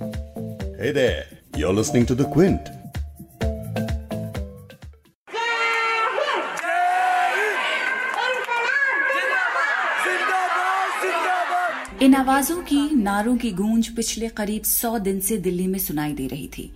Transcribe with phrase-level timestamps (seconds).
[0.00, 2.60] Hey there, you're listening to The Quint.
[12.02, 16.26] इन आवाजों की नारों की गूंज पिछले करीब सौ दिन से दिल्ली में सुनाई दे
[16.26, 16.70] रही थी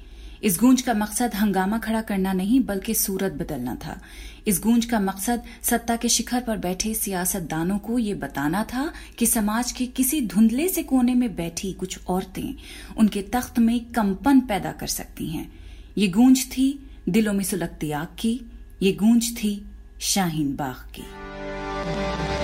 [0.44, 4.00] इस गूंज का मकसद हंगामा खड़ा करना नहीं, बल्कि सूरत बदलना था।
[4.46, 9.26] इस गूंज का मकसद सत्ता के शिखर पर बैठे सियासतदानों को ये बताना था कि
[9.26, 12.54] समाज के किसी धुंधले से कोने में बैठी कुछ औरतें
[12.96, 15.50] उनके तख्त में कंपन पैदा कर सकती हैं।
[15.98, 16.68] ये गूंज थी
[17.08, 18.40] दिलों में सुलगती आग की,
[18.82, 19.54] ये गूंज थी
[20.00, 22.43] शाहीन बाग की।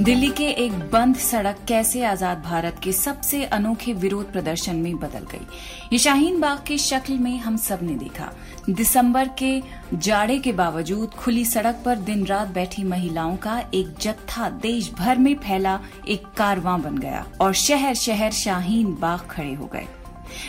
[0.00, 5.26] दिल्ली के एक बंद सड़क कैसे आज़ाद भारत के सबसे अनोखे विरोध प्रदर्शन में बदल
[5.32, 5.46] गई।
[5.92, 8.30] ये शाहीन बाग की शक्ल में हम सबने देखा।
[8.70, 9.62] दिसंबर के
[9.94, 15.18] जाड़े के बावजूद खुली सड़क पर दिन रात बैठी महिलाओं का एक जत्था देश भर
[15.18, 15.78] में फैला
[16.08, 19.86] एक कारवां बन गया और शहर शहर शाहीन बाग खड़े हो गए।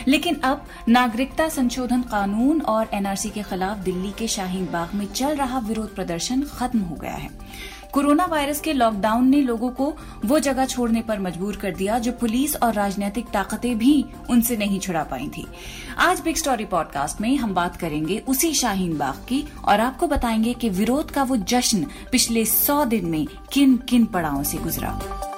[0.08, 5.36] लेकिन अब नागरिकता संशोधन कानून और एनआरसी के खिलाफ दिल्ली के शाहीन बाग में चल
[5.36, 7.30] रहा विरोध प्रदर्शन खत्म हो गया है।
[7.92, 12.12] कोरोना वायरस के लॉकडाउन ने लोगों को वो जगह छोड़ने पर मजबूर कर दिया, जो
[12.12, 15.46] पुलिस और राजनीतिक ताकतें भी उनसे नहीं छुड़ा पाई थी।
[15.98, 20.54] आज बिग स्टोरी पॉडकास्ट में हम बात करेंगे उसी शाहीन बाग की और आपको बताएँगे
[20.54, 25.31] कि विरोध का वो जश्न पिछले सौ दिन में किन किन पड़ावों से गुजरा।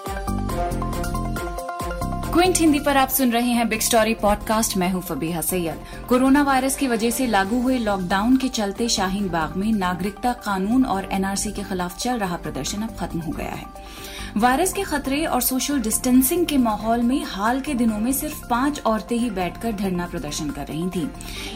[2.35, 6.43] क्विंट हिंदी पर आप सुन रहे हैं बिग स्टोरी पॉडकास्ट। मैं हूँ फबीहा सैयद। कोरोना
[6.43, 11.09] वायरस की वजह से लागू हुए लॉकडाउन के चलते शाहीन बाग में नागरिकता कानून और
[11.13, 13.67] एनआरसी के खिलाफ चल रहा प्रदर्शन अब खत्म हो गया है।
[14.37, 18.81] वायरस के खतरे और सोशल डिस्टेंसिंग के माहौल में हाल के दिनों में सिर्फ़ पाँच
[18.81, 21.09] औरतें ही बैठकर धरना प्रदर्शन कर रही थीं,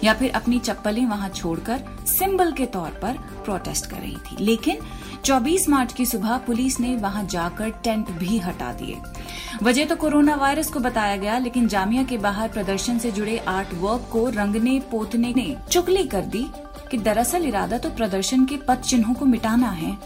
[0.04, 3.12] या फिर अपनी चप्पलें वहाँ छोड़कर सिंबल के तौर पर
[3.44, 4.78] प्रोटेस्ट कर रही थी। लेकिन
[5.24, 8.96] 24 मार्च की सुबह पुलिस ने वहाँ जाकर टेंट भी हटा दिए।
[9.62, 13.74] वजह तो कोरोना वायरस को बताया गया, लेकिन जामिया के बाहर प्रदर्शन से जुड़े आर्ट
[13.74, 16.46] वर्क को रंगने, पोतने ने चुगली कर दी
[16.90, 19.96] कि दरअसल इरादा तो प्रदर्शन के पद चिन्हों को मिटाना है।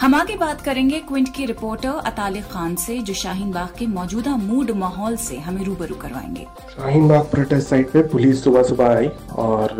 [0.00, 4.36] हम आगे बात करेंगे क्विंट की रिपोर्टर अताले खान से, जो शाहीन बाग के मौजूदा
[4.36, 6.46] मूड माहौल से हमें रूबरू करवाएँगे।
[6.76, 9.74] शाहीन बाग प्रोटेस्ट साइट पे पुलिस सुबह सुबह आई और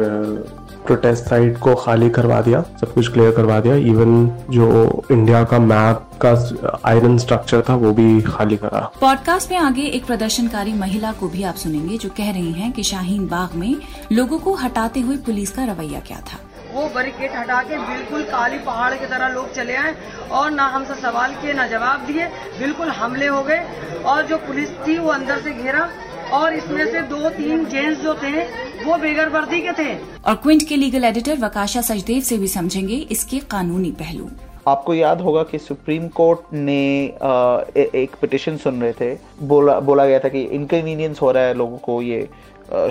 [0.87, 5.59] प्रोटेस्ट साइट को खाली करवा दिया, सब कुछ क्लियर करवा दिया। इवन जो इंडिया का
[5.59, 6.31] मैप का
[6.85, 11.43] आयरन स्ट्रक्चर था वो भी खाली करा। पॉडकास्ट में आगे एक प्रदर्शनकारी महिला को भी
[11.43, 13.75] आप सुनेंगे जो कह रही हैं कि शाहीन बाग में
[14.13, 16.39] लोगों को हटाते हुए पुलिस का रवैया क्या था।
[16.75, 19.95] वो बैरिकेड हटा के बिल्कुल काली पहाड़ की तरह लोग चले आए
[20.33, 22.27] और ना हमसे सवाल किए ना जवाब दिए
[22.59, 23.61] बिल्कुल हमले हो गए
[24.05, 25.89] और जो पुलिस थी वो अंदर से घेरा
[26.33, 28.43] और इसमें से दो तीन जेंट्स जो थे
[28.85, 32.97] वो बेगर वर्दी के थे। और क्विंट के लीगल एडिटर वकाशा सचदेव से भी समझेंगे
[33.11, 34.29] इसके कानूनी पहलू।
[34.67, 36.81] आपको याद होगा कि सुप्रीम कोर्ट ने
[38.01, 41.79] एक पिटिशन सुन रहे थे। बोला बोला गया था कि इनकन्वीनियंस हो रहा है लोगों
[41.79, 42.29] को ये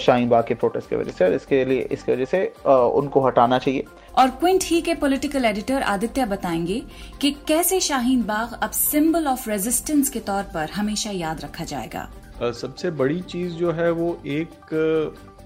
[0.02, 3.58] शाहीन बाग के प्रोटेस्ट की वजह से और इसके लिए इसकी वजह से उनको हटाना
[3.60, 3.84] चाहिए।
[4.18, 6.82] और क्विंट ही के पॉलिटिकल एडिटर आदित्य बताएँगे
[7.22, 12.08] कि कैसे शाहीन बाग अब सिंबल ऑफ़ रेजिस्टेंस के तौर पर हमेशा याद रखा जाएगा।
[12.54, 14.74] सबसे बड़ी चीज़ जो है वो एक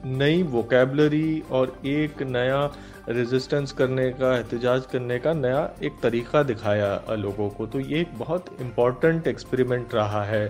[0.05, 2.61] नई वोकेबलरी और एक नया
[3.09, 8.17] रेजिस्टेंस करने का एहतजाज करने का नया एक तरीका दिखाया लोगों को। तो ये एक
[8.17, 10.45] बहुत इम्पोर्टेंट एक्सपेरिमेंट रहा है।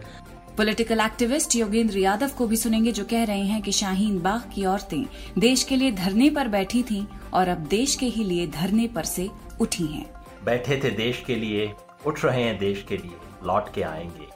[0.57, 4.65] पॉलिटिकल एक्टिविस्ट योगेंद्र यादव को भी सुनेंगे जो कह रहे हैं कि शाहीन बाग की
[4.65, 5.05] औरतें
[5.39, 9.03] देश के लिए धरने पर बैठी थीं और अब देश के ही लिए धरने पर
[9.03, 9.29] से
[9.61, 10.05] उठी हैं।
[10.45, 11.71] बैठे थे देश के लिए
[12.05, 14.27] उठ रहे हैं देश के लिए लौट के आएँगे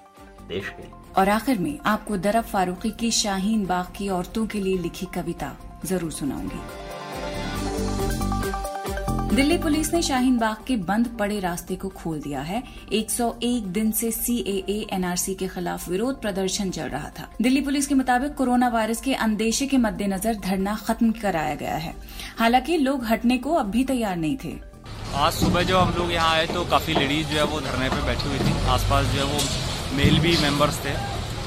[0.48, 4.60] देश के लिए। और आखिर में आपको दरब फारूकी की शाहीन बाग की औरतों के
[4.60, 6.62] लिए लिखी कविता ज़रूर सुनाऊँगी।
[9.36, 12.62] दिल्ली पुलिस ने शाहीन बाग के बंद पड़े रास्ते को खोल दिया है।
[12.92, 17.96] 101 दिन से सीएए एनआरसी के खिलाफ विरोध प्रदर्शन चल रहा था। दिल्ली पुलिस के
[17.96, 21.96] मुताबिक कोरोना वायरस के अंदेशे के मद्देनजर धरना खत्म कराया गया है।
[22.40, 24.54] हालाँकि लोग हटने को अब भी तैयार नहीं थे।
[25.16, 28.06] आज सुबह जो हम लोग यहाँ आए तो काफ़ी लेडीज़ जो है वो धरने पे
[28.06, 29.40] बैठी हुई थी। आसपास जो है वो
[29.98, 30.96] मेल भी मेंबर्स थे।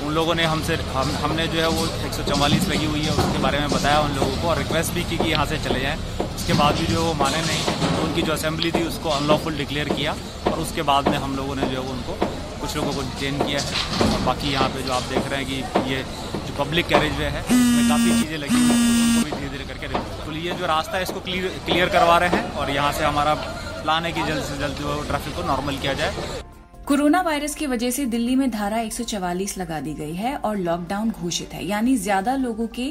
[0.06, 3.58] उन लोगों ने हमसे, हम, हमने जो है वो एक लगी हुई है, उसके बारे
[3.60, 5.96] में बताया उन लोगों को और रिक्वेस्ट भी की कि यहाँ से चले जाएँ।
[6.26, 9.88] उसके बाद भी जो वो माने नहीं। तो उनकी जो असेंबली थी, उसको अनलॉफुल डिक्लेयर
[9.90, 10.14] किया
[10.46, 12.12] और उसके बाद में हम लोगों ने जो है उनको,
[12.60, 15.48] कुछ लोगों को डिटेन किया है। और बाकी यहाँ पे जो आप देख रहे हैं
[15.48, 16.02] कि ये
[16.36, 20.24] जो पब्लिक कैरेज वे है काफ़ी चीज़ें लगी हुई हैं, उनको भी धीरे धीरे करके
[20.24, 23.34] तो ये जो रास्ता है, इसको क्लियर क्लियर करवा रहे हैं और यहाँ से हमारा
[23.34, 26.44] प्लान है कि जल्द से जल्द जो ट्रैफ़िक को नॉर्मल किया जाए।
[26.86, 31.10] कोरोना वायरस की वजह से दिल्ली में धारा 144 लगा दी गई है और लॉकडाउन
[31.12, 32.84] घोषित है। यानी ज़्यादा लोगों के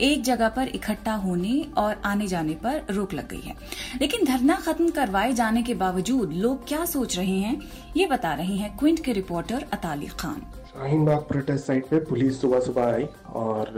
[0.00, 3.54] एक जगह पर इकट्ठा होने और आने जाने पर रोक लग गई है।
[4.00, 7.60] लेकिन धरना खत्म करवाए जाने के बावजूद लोग क्या सोच रहे हैं,
[7.96, 10.42] ये बता रहे हैं क्विंट के reporter Atali Khan.
[10.66, 13.06] Shaheen Bagh protest site पे पुलिस सुबह सुबह आई
[13.36, 13.72] और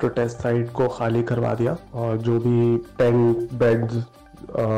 [0.00, 4.04] प्रोटेस्ट साइट को खाली करवा दिया और जो भी tent beds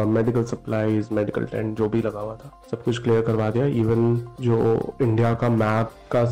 [0.09, 4.17] medical supplies medical tent जो भी लगा हुआ था सब कुछ क्लियर करवा दिया। इवन
[4.41, 4.59] जो
[5.03, 6.23] इंडिया का मैप का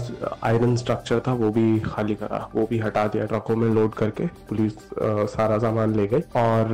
[0.48, 4.26] आयरन स्ट्रक्चर था वो भी खाली करा वो भी हटा दिया ट्रकों में लोड करके
[4.48, 6.72] पुलिस आ, सारा सामान ले गई और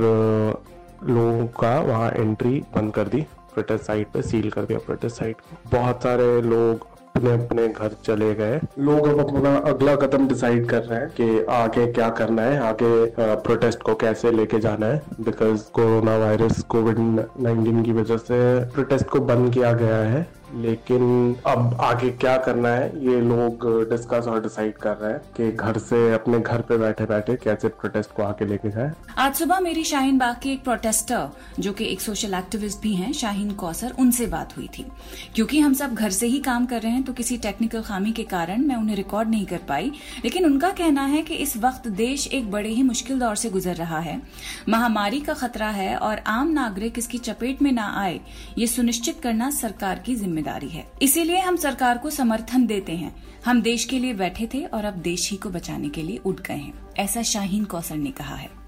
[1.05, 5.41] लोगों का वहाँ एंट्री बंद कर दी प्रोटेस्ट साइट पे सील कर दिया प्रोटेस्ट साइट
[5.41, 6.87] को बहुत सारे लोग
[7.21, 11.45] अपने अपने घर चले गए। लोग अब अपना अगला कदम डिसाइड कर रहे हैं कि
[11.53, 16.99] आगे क्या करना है, आगे प्रोटेस्ट को कैसे लेके जाना है because corona virus covid
[16.99, 18.39] nineteen की वजह से
[18.71, 20.27] प्रोटेस्ट को बंद किया गया है।
[20.57, 25.51] लेकिन अब आगे क्या करना है, ये लोग डिस्कस और डिसाइड कर रहे हैं कि
[25.53, 29.61] घर से अपने घर पे बैठे बैठे कैसे प्रोटेस्ट को आगे लेके जाए। आज सुबह
[29.61, 31.29] मेरी शाहीन बाग के एक प्रोटेस्टर
[31.61, 34.87] जो कि एक सोशल एक्टिविस्ट भी हैं, शाहीन कौसर, उनसे बात हुई थी।
[35.35, 38.23] क्योंकि हम सब घर से ही काम कर रहे हैं तो किसी टेक्निकल खामी के
[38.25, 39.93] कारण मैं उन्हें रिकॉर्ड नहीं कर पाई।
[40.25, 43.75] लेकिन उनका कहना है कि इस वक्त देश एक बड़े ही मुश्किल दौर से गुजर
[43.77, 44.21] रहा है।
[44.69, 48.21] महामारी का खतरा है और आम नागरिक इसकी चपेट में न आए,
[48.59, 53.15] ये सुनिश्चित करना सरकार की ज़िम्मेदारी है। इसीलिए हम सरकार को समर्थन देते हैं।
[53.45, 56.41] हम देश के लिए बैठे थे और अब देश ही को बचाने के लिए उठ
[56.41, 58.59] गए हैं, ऐसा शाहीन कौसर ने कहा है।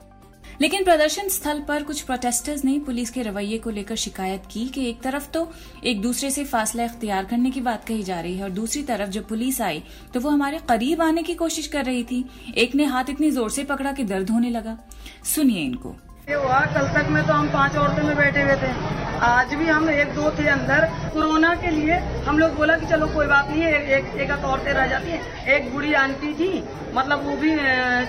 [0.61, 4.85] लेकिन प्रदर्शन स्थल पर कुछ प्रोटेस्टर्स ने पुलिस के रवैये को लेकर शिकायत की कि
[4.89, 5.51] एक तरफ़ तो
[5.85, 9.11] एक दूसरे से फासला इख्तियार करने की बात कही जा रही है और दूसरी तरफ़
[9.11, 9.83] जब पुलिस आई
[10.15, 12.25] तो वो हमारे करीब आने की कोशिश कर रही थी।
[12.57, 14.79] एक ने हाथ इतनी ज़ोर से पकड़ा कि दर्द होने लगा।
[15.25, 18.69] सुनिए इनको। ये हुआ, कल तक में तो हम पाँच औरतों में बैठे हुए थे।
[19.27, 20.85] आज भी हम एक दो थे अंदर।
[21.15, 21.95] कोरोना के लिए
[22.27, 25.47] हम लोग बोला कि चलो कोई बात नहीं है एक एक औरतें रह जाती हैं।
[25.55, 26.53] एक बूढ़ी आंटी थी
[26.95, 27.51] मतलब वो भी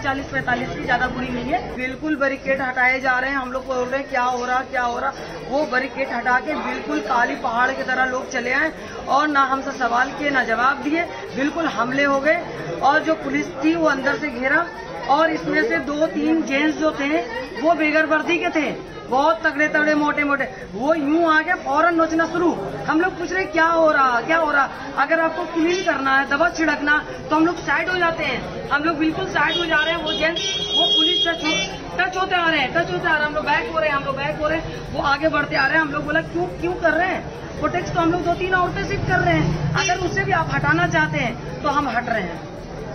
[0.04, 3.66] चालीस पैंतालीस की ज़्यादा बुरी नहीं है। बिल्कुल बैरिकेड हटाए जा रहे हैं। हम लोग
[3.68, 5.12] बोल रहे हैं, क्या हो रहा, क्या हो रहा?
[5.50, 8.72] वो बैरिकेड हटा के बिल्कुल काली पहाड़ की तरह लोग चले आए
[9.10, 11.04] और ना हमसे सवाल किए, ना जवाब दिए।
[11.36, 14.66] बिल्कुल हमले हो गए। और जो पुलिस थी वो अंदर से घेरा
[15.10, 17.18] और इसमें से दो तीन जेंट्स जो थे,
[17.62, 18.72] वो बेगर वर्दी के थे।
[19.10, 20.44] बहुत तगड़े तगड़े, मोटे मोटे।
[20.74, 22.52] वो यूँ आके फ़ौरन नोचना शुरू।
[22.88, 24.70] हम लोग पूछ रहे, क्या हो रहा, क्या हो रहा?
[24.98, 26.98] अगर आपको क्लीन करना है दवा छिड़कना
[27.30, 30.04] तो हम लोग साइड हो जाते हैं। हम लोग बिल्कुल साइड हो जा रहे हैं,
[30.04, 30.44] वो जेंट्स,
[30.78, 33.46] वो पुलिस से टच होते आ रहे हैं टच होते आ रहे हैं। हम लोग
[33.46, 35.74] बैक हो रहे हैं, हम लोग बैक हो रहे हैं। वो आगे बढ़ते आ रहे
[35.74, 37.22] हैं। हम लोग बोला, क्यों क्यों कर रहे हैं?
[37.60, 40.50] प्रोटेक्ट तो हम लोग दो तीन औरतें सिर्फ़ कर रहे हैं। अगर उससे भी आप
[40.54, 42.40] हटाना चाहते हैं तो हम हट रहे हैं।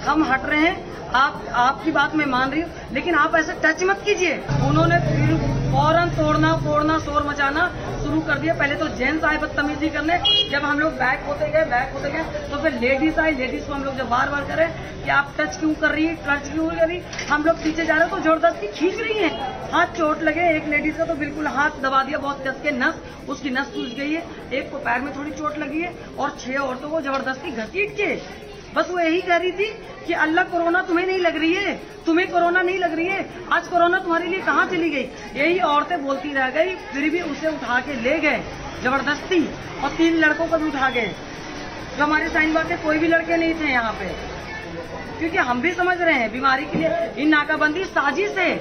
[0.00, 3.82] हम हट रहे हैं आप, आपकी बात मैं मान रही हूँ, लेकिन आप ऐसे टच
[3.82, 4.36] मत कीजिए।
[4.68, 5.36] उन्होंने फिर
[5.70, 7.68] फ़ौरन तोड़ना, फोड़ना, शोर मचाना
[8.02, 10.18] शुरू कर दिया। पहले तो जेंट्स आए बदतमीजी करने।
[10.50, 13.72] जब हम लोग बैक होते गए बैक होते गए तो फिर लेडीज़ आई लेडीज़ को
[13.74, 14.68] हम लोग जब बार बार करें
[15.04, 16.14] कि आप टच क्यों कर रही है?
[16.26, 17.00] टच क्यों कर रही
[17.30, 19.30] हम लोग पीछे जा रहे हैं तो ज़बरदस्ती खींच रही है।
[19.72, 23.00] हाथ चोट लगे, एक लेडीज़ का तो बिल्कुल हाथ दबा दिया, बहुत कस के नस,
[23.28, 24.22] उसकी नस सूझ गई है।
[24.52, 28.14] एक को पैर में थोड़ी चोट लगी है और छह औरतों को ज़बरदस्ती घसीट के
[28.74, 29.66] बस वो यही कह रही थी
[30.06, 31.74] कि अल्लाह कोरोना तुम्हें नहीं लग रही है,
[32.06, 35.08] तुम्हें कोरोना नहीं लग रही है। आज कोरोना तुम्हारे लिए कहाँ चली गई?
[35.36, 38.40] यही औरतें बोलती रह गई, फिर भी उसे उठा के ले गए,
[38.82, 39.48] ज़बरदस्ती,
[39.84, 41.12] और तीन लड़कों को भी उठा गए।
[41.98, 44.08] जो हमारे साइन बाग के कोई भी लड़के नहीं थे यहाँ पे।
[45.18, 48.58] क्योंकि हम भी समझ रहे हैं, बीमारी के लिए इन नाकाबंदी साजिश है।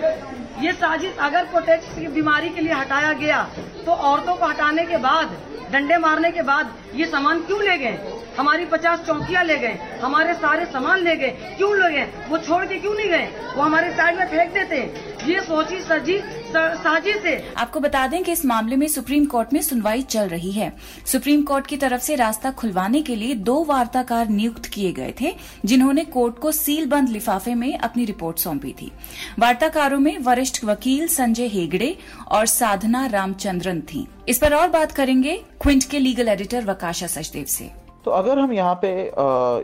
[0.60, 3.42] ये साजिश अगर प्रोटेक्ट की बीमारी के लिए हटाया गया
[3.86, 5.36] तो औरतों को हटाने के बाद,
[5.72, 7.98] डंडे मारने के बाद ये सामान क्यों ले गए?
[8.38, 12.08] हमारी पचास चौकियाँ ले गए, हमारे सारे सामान ले गए, क्यों ले गए?
[12.30, 13.28] वो छोड़ के क्यों नहीं गए?
[13.56, 14.82] वो हमारे साइड में फेंक देते।
[15.28, 16.18] ये सोची सजी
[16.50, 20.52] साजिश है। आपको बता दें कि इस मामले में सुप्रीम कोर्ट में सुनवाई चल रही
[20.52, 20.72] है।
[21.06, 25.34] सुप्रीम कोर्ट की तरफ़ से रास्ता खुलवाने के लिए दो वार्ताकार नियुक्त किए गए थे
[25.66, 28.92] जिन्होंने कोर्ट को सील बंद लिफाफे में अपनी रिपोर्ट सौंपी थी।
[29.40, 31.96] वार्ताकारों में वरिष्ठ वकील संजय हेगड़े
[32.30, 37.46] और साधना रामचंद्रन थी। इस पर और बात करेंगे क्विंट के लीगल एडिटर वकाशा सचदेव
[37.48, 37.72] से।
[38.06, 38.92] तो अगर हम यहाँ पे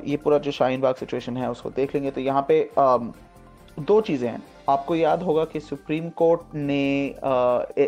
[0.10, 4.30] ये पूरा जो शाहीन बाग सिचुएशन है उसको देख लेंगे तो यहाँ पे दो चीज़ें
[4.30, 6.84] हैं। आपको याद होगा कि सुप्रीम कोर्ट ने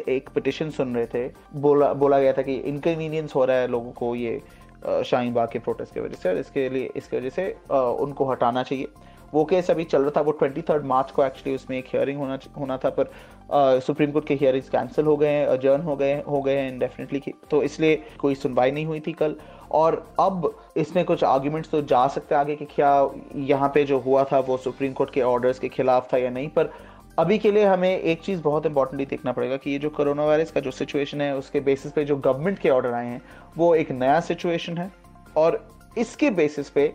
[0.10, 3.92] एक पिटिशन सुन रहे थे। बोला बोला गया था कि इनकन्वीनियंस हो रहा है लोगों
[3.92, 4.42] को ये
[4.86, 8.64] शाहीन बाग के प्रोटेस्ट की वजह से और इसके लिए, इसके वजह से उनको हटाना
[8.64, 8.88] चाहिए।
[9.34, 12.20] वो केस अभी चल रहा था, वो ट्वेंटी थर्ड मार्च को एक्चुअली उसमें एक हियरिंग
[12.20, 16.14] होना होना था, पर सुप्रीम कोर्ट के हियरिंग्स कैंसिल हो गए हैं अजर्न हो गए
[16.22, 19.36] हो गए हैं इंडेफिनेटली तो इसलिए कोई सुनवाई नहीं हुई थी कल।
[19.72, 24.00] और अब इसमें कुछ आर्ग्यूमेंट्स तो जा सकते हैं आगे कि क्या यहाँ पे जो
[24.00, 26.74] हुआ था, वो सुप्रीम कोर्ट के ऑर्डर्स के खिलाफ था या नहीं, पर
[27.20, 30.52] अभी के लिए हमें एक चीज़ बहुत इंपॉर्टेंटली देखना पड़ेगा कि ये जो कोरोना वायरस
[30.52, 33.22] का जो सिचुएशन है, उसके बेसिस पे जो गवर्नमेंट के ऑर्डर आए हैं,
[33.58, 34.92] वो एक नया सिचुएशन है।
[35.38, 35.68] और
[35.98, 36.94] इसके बेसिस पे,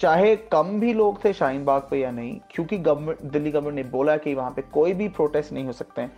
[0.00, 3.82] चाहे कम भी लोग थे शाहीन बाग पे या नहीं, क्योंकि गवर्नमेंट दिल्ली गवर्नमेंट ने
[3.82, 6.12] बोला कि वहाँ पे कोई भी प्रोटेस्ट नहीं हो सकते हैं।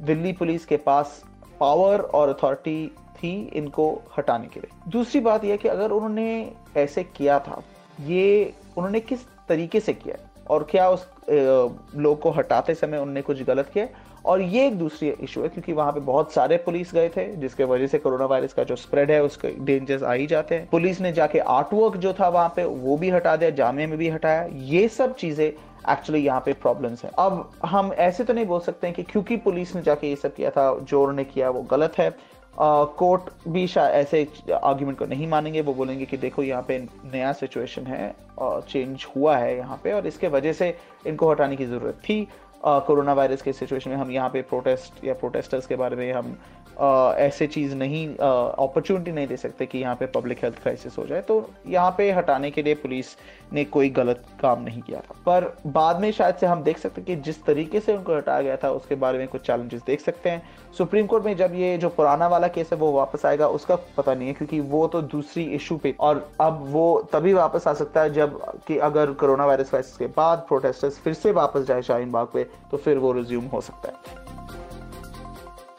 [0.00, 1.24] दिल्ली पुलिस के पास
[1.60, 7.02] पावर और अथॉरिटी थी इनको हटाने के लिए। दूसरी बात यह कि अगर उन्होंने ऐसे
[7.06, 7.62] किया था,
[7.98, 10.16] ये उन्होंने किस तरीके से किया
[10.50, 13.86] और क्या उस लोग को हटाते समय उन्होंने कुछ गलत किया
[14.24, 17.64] और ये एक दूसरी इशू है, क्योंकि वहाँ पे बहुत सारे पुलिस गए थे, जिसके
[17.64, 21.00] वजह से कोरोना वायरस का जो स्प्रेड है, उसके डेंजर्स आ ही जाते हैं। पुलिस
[21.00, 24.08] ने जाके आर्ट वर्क जो था वहाँ पे, वो भी हटा दिया जामिया में भी
[24.08, 28.60] हटाया। ये सब चीज़ें एक्चुअली यहाँ पे प्रॉब्लम्स है। अब हम ऐसे तो नहीं बोल
[28.60, 31.62] सकते हैं कि क्योंकि पुलिस ने जाके ये सब किया था ज़ोर ने किया, वो
[31.62, 32.10] गलत है।
[32.54, 36.78] कोर्ट भी ऐसे आर्ग्यूमेंट को नहीं मानेंगे। वो बोलेंगे कि देखो, यहाँ पे
[37.12, 40.76] नया सिचुएशन है और चेंज हुआ है यहाँ पे और इसके वजह से
[41.06, 42.26] इनको हटाने की ज़रूरत थी।
[42.64, 46.36] कोरोना वायरस के सिचुएशन में हम यहाँ पे प्रोटेस्ट या प्रोटेस्टर्स के बारे में हम
[46.80, 51.20] ऐसे चीज़ नहीं अपॉर्चुनिटी नहीं दे सकते कि यहाँ पे पब्लिक हेल्थ क्राइसिस हो जाए।
[51.20, 53.06] तो यहाँ पे हटाने के लिए पुलिस
[53.52, 57.02] ने कोई गलत काम नहीं किया था। पर बाद में शायद से हम देख सकते
[57.02, 60.30] कि जिस तरीके से उनको हटाया गया था, उसके बारे में कुछ चैलेंजेस देख सकते
[60.30, 60.42] हैं।
[60.78, 64.14] सुप्रीम कोर्ट में जब ये जो पुराना वाला केस है, वो वापस आएगा, उसका पता
[64.14, 68.00] नहीं है, क्योंकि वो तो दूसरी इशू पे। और अब वो तभी वापस आ सकता
[68.00, 72.10] है जब कि अगर कोरोना वायरस क्राइसिस के बाद प्रोटेस्टर्स फिर से वापस जाए शाहीन
[72.12, 74.29] बाग पे तो फिर वो रिज्यूम हो सकता है।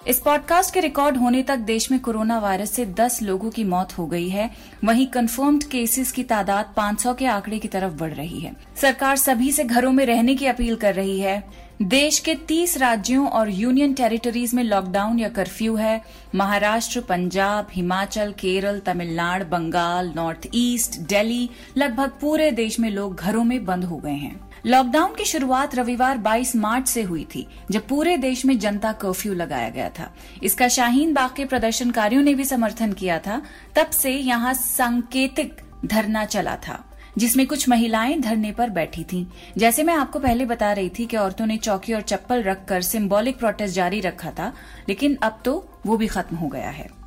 [0.08, 3.98] इस पॉडकास्ट के रिकॉर्ड होने तक देश में कोरोना वायरस से 10 लोगों की मौत
[3.98, 4.52] हो गई है।
[4.84, 9.52] वहीं कंफर्म्ड केसेस की तादाद 500 के आंकड़े की तरफ़ बढ़ रही है। सरकार सभी
[9.52, 11.50] से घरों में रहने की अपील कर रही है।
[11.82, 16.02] देश के 30 राज्यों और यूनियन टेरिटरीज में लॉकडाउन या कर्फ्यू है।
[16.36, 23.44] महाराष्ट्र, पंजाब, हिमाचल, केरल, तमिलनाडु, बंगाल नॉर्थ ईस्ट दिल्ली लगभग पूरे देश में लोग घरों
[23.44, 27.88] में बंद हो गए हैं। लॉकडाउन की शुरुआत रविवार 22 मार्च से हुई थी, जब
[27.88, 30.14] पूरे देश में जनता कर्फ्यू लगाया गया था।
[30.44, 33.42] इसका शाहीन बाग के प्रदर्शनकारियों ने भी समर्थन किया था।
[33.76, 36.86] तब से यहाँ सांकेतिक धरना चला था,
[37.18, 39.26] जिसमें कुछ महिलाएँ धरने पर बैठी थीं।
[39.58, 43.38] जैसे मैं आपको पहले बता रही थी कि औरतों ने चौकी और चप्पल रखकर सिंबॉलिक
[43.38, 44.54] प्रोटेस्ट जारी रखा था,
[44.90, 47.01] लेकिन अब तो वो भी खत्म हो गया है।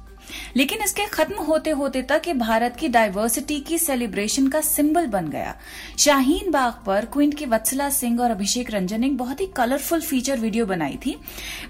[0.56, 5.28] लेकिन इसके खत्म होते होते तक ये भारत की डाइवर्सिटी की सेलिब्रेशन का सिंबल बन
[5.28, 5.54] गया।
[5.98, 10.00] शाहीन बाग पर क्विंट की वत्सला सिंह और अभिषेक रंजन ने एक बहुत ही कलरफुल
[10.02, 11.16] फीचर वीडियो बनाई थी।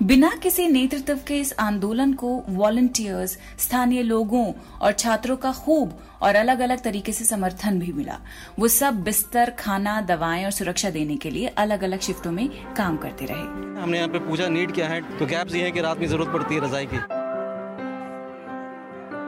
[0.03, 6.37] बिना किसी नेतृत्व के इस आंदोलन को वॉलंटियर्स स्थानीय लोगों और छात्रों का खूब और
[6.37, 8.19] अलग अलग तरीके से समर्थन भी मिला।
[8.59, 12.97] वो सब बिस्तर, खाना, दवाएँ और सुरक्षा देने के लिए अलग अलग शिफ्टों में काम
[12.97, 15.99] करते रहे। हमने यहाँ पे पूजा नीट किया है तो गैप्स ये है कि रात
[15.99, 17.14] में ज़रूरत पड़ती है रजाई की।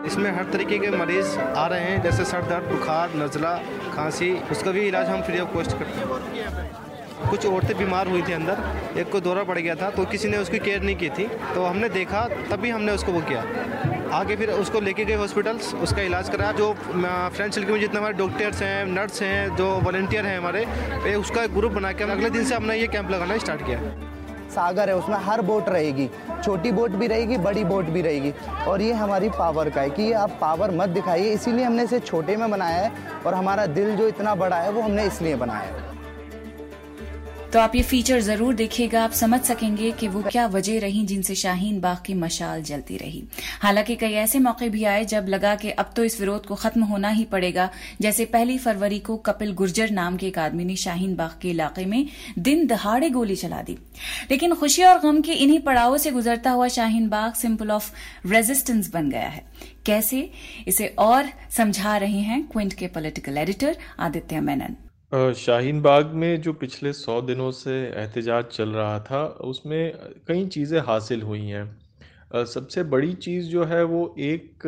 [0.07, 3.55] इसमें हर तरीके के मरीज़ आ रहे हैं, जैसे सर दर्द, बुखार, नज़ला,
[3.95, 6.75] खांसी, उसका भी इलाज हम फ्री ऑफ़ कॉस्ट करते हैं।
[7.21, 8.59] कुछ औरतें बीमार हुई थी अंदर,
[8.99, 11.65] एक को दौरा पड़ गया था तो किसी ने उसकी केयर नहीं की थी तो
[11.65, 13.45] हमने देखा, तभी हमने उसको वो किया।
[14.15, 18.15] आगे फिर उसको लेके गए हॉस्पिटल्स, उसका इलाज कराया, जो फ्रेंड सर्कल में जितने हमारे
[18.15, 22.45] डॉक्टर्स हैं, नर्स हैं, जो वॉल्टियर हैं हमारे उसका एक ग्रुप बना के अगले दिन
[22.45, 23.81] से हमने ये कैंप लगाना स्टार्ट किया।
[24.51, 26.09] सागर है, उसमें हर बोट रहेगी।
[26.45, 28.33] छोटी बोट भी रहेगी, बड़ी बोट भी रहेगी।
[28.69, 32.01] और ये हमारी पावर का है कि ये आप पावर मत दिखाइए, इसीलिए हमने इसे
[32.01, 32.93] छोटे में बनाया है
[33.27, 35.86] और हमारा दिल जो इतना बड़ा है, वो हमने इसलिए बनाया है।
[37.53, 41.35] तो आप ये फीचर ज़रूर देखिएगा, आप समझ सकेंगे कि वो क्या वजह रही जिनसे
[41.35, 43.23] शाहीन बाग की मशाल जलती रही।
[43.63, 46.83] हालाँकि कई ऐसे मौके भी आए जब लगा कि अब तो इस विरोध को खत्म
[46.83, 47.69] होना ही पड़ेगा,
[48.01, 51.85] जैसे पहली फरवरी को कपिल गुर्जर नाम के एक आदमी ने शाहीन बाग के इलाके
[51.85, 52.07] में
[52.39, 53.79] दिन दहाड़े गोली चला दी।
[54.31, 57.93] लेकिन खुशी और गम के इन्हीं पड़ावों से गुजरता हुआ Shaheen Bagh symbol of
[58.27, 59.45] resistance बन गया है।
[59.87, 60.31] कैसे?
[60.69, 64.77] इसे और समझा रहे हैं क्विंट के पॉलिटिकल एडिटर आदित्य मेनन।
[65.13, 69.93] शाहीन बाग में जो पिछले सौ दिनों से एहतजाज चल रहा था, उसमें
[70.29, 74.67] कई चीज़ें हासिल हुई हैं। सबसे बड़ी चीज़ जो है, वो एक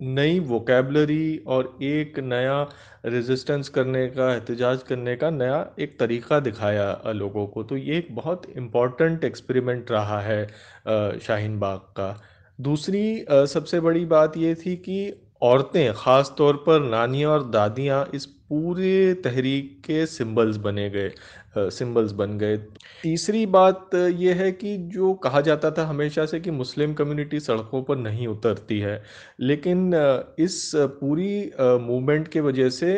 [0.00, 2.60] नई वोकेबलरी और एक नया
[3.06, 8.14] रेजिस्टेंस करने का एहतजाज करने का नया एक तरीक़ा दिखाया लोगों को। तो ये एक
[8.14, 10.46] बहुत इंपॉर्टेंट एक्सपेरिमेंट रहा है
[11.20, 12.16] शाहीन बाग का।
[12.58, 18.26] दूसरी सबसे बड़ी बात ये थी कि औरतें ख़ास तौर पर नानियाँ और दादियाँ, इस
[18.48, 21.10] पूरे तहरीक के सिंबल्स बने गए
[21.56, 22.56] सिंबल्स बन गए।
[23.02, 27.82] तीसरी बात यह है कि जो कहा जाता था हमेशा से कि मुस्लिम कम्युनिटी सड़कों
[27.82, 29.02] पर नहीं उतरती है,
[29.40, 29.94] लेकिन
[30.38, 32.92] इस पूरी मूवमेंट के वजह से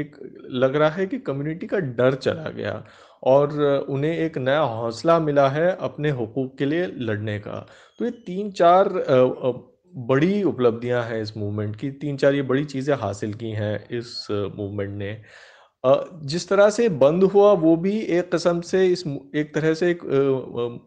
[0.00, 0.16] एक
[0.52, 2.82] लग रहा है कि कम्युनिटी का डर चला गया
[3.24, 7.66] और उन्हें एक नया हौसला मिला है अपने हकूक़ के लिए लड़ने का।
[7.98, 8.88] तो ये तीन चार
[9.94, 14.26] बड़ी उपलब्धियाँ हैं इस मूवमेंट की। तीन चार ये बड़ी चीज़ें हासिल की हैं इस
[14.30, 15.16] मूवमेंट ने।
[15.84, 19.04] जिस तरह से बंद हुआ, वो भी एक कस्म से इस
[19.36, 20.00] एक तरह से एक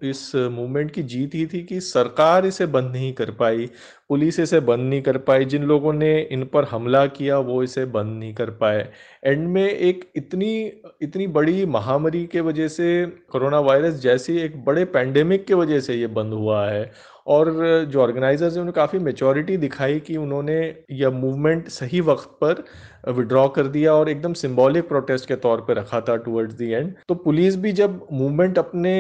[0.04, 3.66] इस मूवमेंट की जीत ही थी कि सरकार इसे बंद नहीं कर पाई,
[4.10, 7.86] पुलिस इसे बंद नहीं कर पाई, जिन लोगों ने इन पर हमला किया, वो इसे
[7.88, 8.88] बंद नहीं कर पाए।
[9.24, 10.54] एंड में एक इतनी
[11.02, 15.96] इतनी बड़ी महामारी के वजह से, कोरोना वायरस जैसी एक बड़े पैंडेमिक के वजह से
[15.96, 16.92] ये बंद हुआ है।
[17.28, 17.52] और
[17.86, 20.56] जो ऑर्गेनाइजर्स हैं उन्होंने काफ़ी मेचोरिटी दिखाई कि उन्होंने
[20.92, 22.64] यह मूवमेंट सही वक्त पर
[23.08, 26.94] विड्रॉ कर दिया और एकदम सिंबॉलिक प्रोटेस्ट के तौर पर रखा था टुवर्ड्स दी एंड
[27.10, 28.94] तो पुलिस भी जब मूवमेंट अपने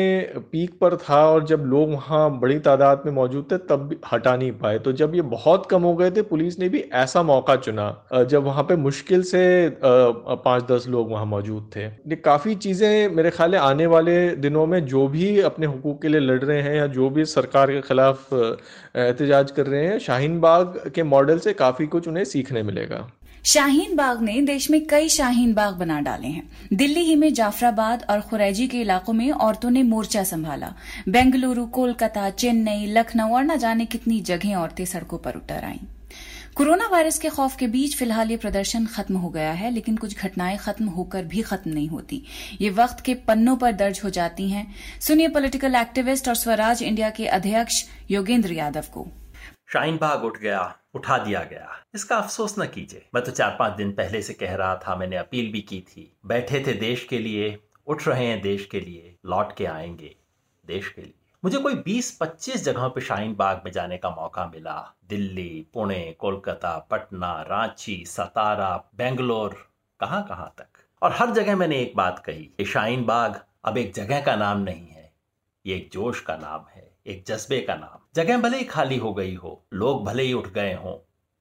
[0.51, 4.51] पीक पर था और जब लोग वहाँ बड़ी तादाद में मौजूद थे, तब हटा नहीं
[4.53, 8.25] पाए। तो जब ये बहुत कम हो गए थे पुलिस ने भी ऐसा मौका चुना
[8.29, 9.43] जब वहाँ पे मुश्किल से
[9.83, 14.85] पाँच दस लोग वहाँ मौजूद थे। ये काफ़ी चीज़ें मेरे ख्याल आने वाले दिनों में
[14.85, 18.33] जो भी अपने हकूक़ के लिए लड़ रहे हैं या जो भी सरकार के खिलाफ
[18.33, 23.07] एहतजाज कर रहे हैं, शाहीन बाग के मॉडल से काफ़ी कुछ उन्हें सीखने मिलेगा।
[23.45, 28.05] शाहीन बाग ने देश में कई शाहीन बाग बना डाले हैं। दिल्ली ही में जाफराबाद
[28.09, 30.73] और खुरैजी के इलाकों में औरतों ने मोर्चा संभाला।
[31.09, 35.79] बेंगलुरु, कोलकाता, चेन्नई, लखनऊ और न जाने कितनी जगह औरतें सड़कों पर उतर आईं।
[36.55, 40.17] कोरोना वायरस के खौफ के बीच फ़िलहाल ये प्रदर्शन खत्म हो गया है, लेकिन कुछ
[40.19, 42.23] घटनाएँ खत्म होकर भी खत्म नहीं होती।
[42.61, 47.09] ये वक्त के पन्नों पर दर्ज हो जाती हैं। सुनिए पॉलिटिकल एक्टिविस्ट और स्वराज इंडिया
[47.09, 49.07] के अध्यक्ष योगेंद्र यादव को।
[49.73, 53.73] शाहीन बाग उठ गया। उठा दिया गया। इसका अफसोस न कीजिए। मैं तो चार पाँच
[53.73, 57.19] दिन पहले से कह रहा था, मैंने अपील भी की थी। बैठे थे देश के
[57.19, 60.15] लिए, उठ रहे हैं देश के लिए, लौट के आएँगे
[60.65, 64.93] देश के लिए। मुझे कोई 20-25 जगहों पे शाहीन बाग में जाने का मौका मिला।
[65.09, 69.67] दिल्ली, पुणे, कोलकाता, पटना, रांची, सतारा, बेंगलोर
[69.99, 70.67] कहाँ कहाँ तक।
[71.01, 74.59] और हर जगह मैंने एक बात कही कि शाहीन बाग अब एक जगह का नाम
[74.59, 75.13] नहीं है,
[75.65, 79.13] ये एक जोश का नाम है, एक जज्बे का नाम जगह भले ही खाली हो
[79.13, 80.93] गई हो, लोग भले ही उठ गए हों,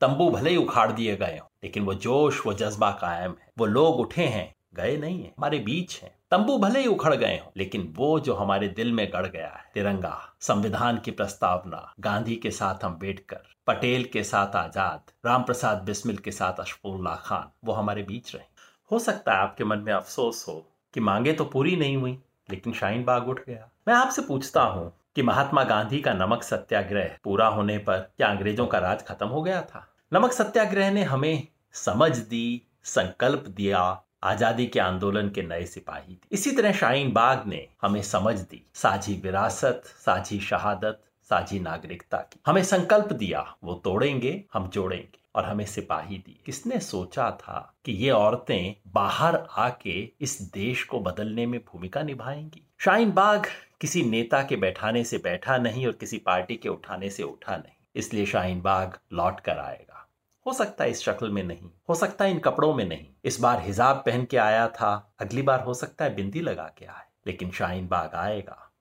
[0.03, 3.67] तंबू भले ही उखाड़ दिए गए हों, लेकिन वो जोश, वो जज्बा कायम है। वो
[3.67, 7.51] लोग उठे हैं, गए नहीं है, हमारे बीच हैं। तंबू भले ही उखड़ गए हों,
[7.57, 12.51] लेकिन वो जो हमारे दिल में गड़ गया है, तिरंगा, संविधान की प्रस्तावना, गांधी के
[12.51, 17.73] साथ हम बैठकर पटेल के साथ आज़ाद राम प्रसाद बिस्मिल के साथ अशफुल्ला खान, वो
[17.73, 18.45] हमारे बीच रहे।
[18.91, 20.55] हो सकता है आपके मन में अफसोस हो
[20.95, 24.93] कि मांगे तो पूरी नहीं हुई, लेकिन शाहीन बाग उठ गया। मैं आपसे पूछता हूँ
[25.17, 29.43] कि महात्मा गांधी का नमक सत्याग्रह पूरा होने पर क्या अंग्रेज़ों का राज खत्म हो
[29.43, 29.87] गया था?
[30.13, 36.51] नमक सत्याग्रह ने हमें समझ दी, संकल्प दिया, आज़ादी के आंदोलन के नए सिपाही इसी
[36.53, 42.63] तरह शाहीन बाग ने हमें समझ दी, साझी विरासत, साझी शहादत, साझी नागरिकता की। हमें
[42.63, 48.11] संकल्प दिया, वो तोड़ेंगे, हम जोड़ेंगे। और हमें सिपाही दी। किसने सोचा था कि ये
[48.11, 52.67] औरतें बाहर आके इस देश को बदलने में भूमिका निभाएँगी?
[52.79, 53.47] शाहीन बाग
[53.81, 57.73] किसी नेता के बैठाने से बैठा नहीं और किसी पार्टी के उठाने से उठा नहीं।
[57.95, 60.09] इसलिए शाहीन बाग लौट कर आएगा।
[60.47, 63.41] हो सकता है इस शक्ल में नहीं, हो सकता है इन कपड़ों में नहीं। इस
[63.41, 67.05] बार हिजाब पहन के आया था, अगली बार हो सकता है बिंदी लगा के आए।
[67.27, 68.72] लेकिन शाहीन बाग आएगा।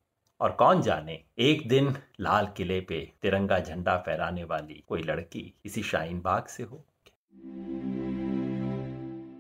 [0.42, 1.20] और कौन जाने?
[1.40, 6.64] एक दिन लाल किले पे तिरंगा झंडा फहराने वाली कोई लड़की इसी शाहीन बाग से
[6.64, 6.84] हो।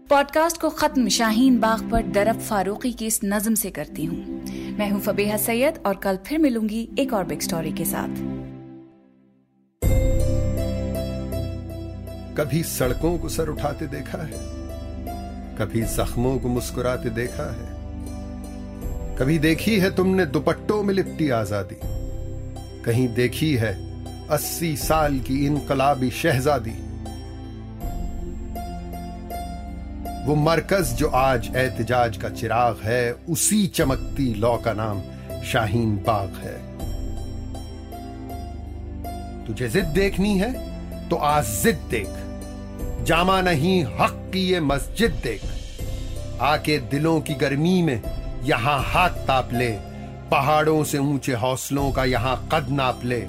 [0.10, 4.18] पॉडकास्ट को खत्म शाहीन बाग पर दरब फारूकी की इस नज्म से करती हूँ।
[4.78, 8.10] मैं हूँ फबीहा सैयद और कल फिर मिलूँगी एक और बिग स्टोरी के साथ।
[12.38, 14.50] कभी सड़कों को सर उठाते देखा है
[15.58, 17.71] कभी जख्मों को मुस्कुराते देखा है
[19.17, 21.76] कभी देखी है तुमने दुपट्टों में लिपटी आज़ादी?
[22.86, 23.74] कहीं देखी है
[24.30, 26.74] अस्सी साल की इनकलाबी शहजादी?
[30.26, 35.02] वो मरकज जो आज एहतजाज का चिराग है, उसी चमकती लौ का नाम
[35.43, 36.58] शाहीन बाग है।
[39.47, 40.52] तुझे जिद देखनी है
[41.10, 45.41] तो आज जिद देख। जामा नहीं हक की ये मस्जिद देख।
[46.41, 48.02] आके दिलों की गर्मी में
[48.44, 49.70] यहाँ हाथ ताप ले,
[50.32, 53.28] पहाड़ों से ऊँचे हौसलों का यहाँ कद नाप ले।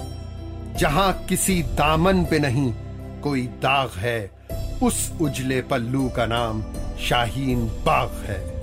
[0.77, 2.73] जहाँ किसी दामन पे नहीं,
[3.21, 4.31] कोई दाग है,
[4.83, 6.63] उस उजले पल्लू का नाम
[6.99, 8.53] शाहीन बाग है।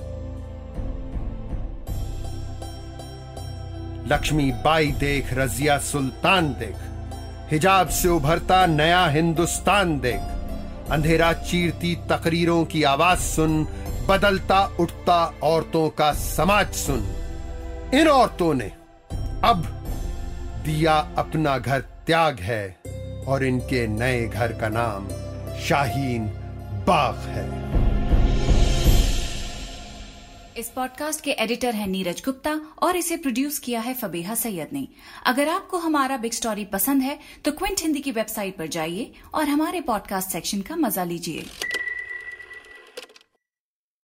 [4.07, 6.75] लक्ष्मी बाई देख, रजिया सुल्तान देख।
[7.51, 10.21] हिजाब से उभरता नया हिंदुस्तान देख।
[10.91, 13.67] अंधेरा चीरती तकरीरों की आवाज़ सुन
[14.07, 17.03] बदलता उठता औरतों का समाज सुन।
[17.93, 18.69] इन औरतों ने
[19.43, 19.63] अब
[20.65, 22.65] दिया अपना घर त्याग है
[23.27, 25.07] और इनके नए घर का नाम
[25.59, 26.25] शाहीन
[26.87, 27.49] बाग है।
[30.57, 34.87] इस पॉडकास्ट के एडिटर हैं नीरज गुप्ता और इसे प्रोड्यूस किया है फबीहा सैयद ने।
[35.25, 39.47] अगर आपको हमारा बिग स्टोरी पसंद है तो क्विंट हिंदी की वेबसाइट पर जाइए और
[39.47, 41.45] हमारे पॉडकास्ट सेक्शन का मज़ा लीजिए।